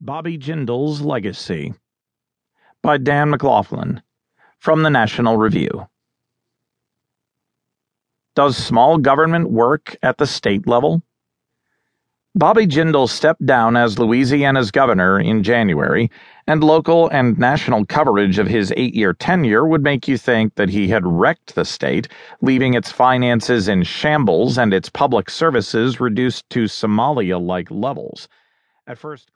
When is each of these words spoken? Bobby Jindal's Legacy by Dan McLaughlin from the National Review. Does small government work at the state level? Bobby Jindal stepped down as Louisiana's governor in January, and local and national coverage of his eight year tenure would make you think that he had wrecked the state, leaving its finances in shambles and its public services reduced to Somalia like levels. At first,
Bobby 0.00 0.38
Jindal's 0.38 1.00
Legacy 1.00 1.74
by 2.84 2.98
Dan 2.98 3.30
McLaughlin 3.30 4.00
from 4.60 4.84
the 4.84 4.90
National 4.90 5.36
Review. 5.36 5.88
Does 8.36 8.56
small 8.56 8.98
government 8.98 9.50
work 9.50 9.96
at 10.00 10.18
the 10.18 10.26
state 10.28 10.68
level? 10.68 11.02
Bobby 12.36 12.68
Jindal 12.68 13.08
stepped 13.08 13.44
down 13.44 13.76
as 13.76 13.98
Louisiana's 13.98 14.70
governor 14.70 15.18
in 15.18 15.42
January, 15.42 16.12
and 16.46 16.62
local 16.62 17.08
and 17.08 17.36
national 17.36 17.84
coverage 17.84 18.38
of 18.38 18.46
his 18.46 18.72
eight 18.76 18.94
year 18.94 19.12
tenure 19.12 19.66
would 19.66 19.82
make 19.82 20.06
you 20.06 20.16
think 20.16 20.54
that 20.54 20.68
he 20.68 20.86
had 20.86 21.04
wrecked 21.04 21.56
the 21.56 21.64
state, 21.64 22.06
leaving 22.40 22.74
its 22.74 22.92
finances 22.92 23.66
in 23.66 23.82
shambles 23.82 24.58
and 24.58 24.72
its 24.72 24.88
public 24.88 25.28
services 25.28 25.98
reduced 25.98 26.48
to 26.50 26.66
Somalia 26.66 27.44
like 27.44 27.68
levels. 27.72 28.28
At 28.86 28.96
first, 28.96 29.26